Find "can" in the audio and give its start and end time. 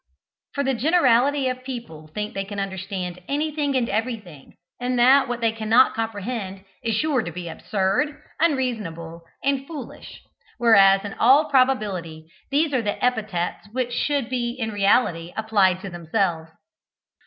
2.43-2.59